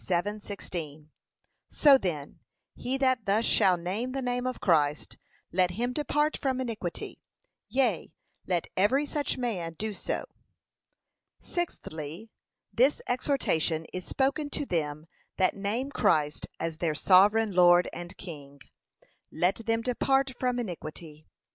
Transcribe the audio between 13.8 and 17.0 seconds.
is spoken to them that name Christ as their